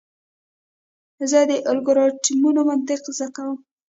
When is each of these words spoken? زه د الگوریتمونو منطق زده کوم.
زه 1.31 1.39
د 1.49 1.51
الگوریتمونو 1.71 2.61
منطق 2.69 3.01
زده 3.17 3.27
کوم. 3.35 3.57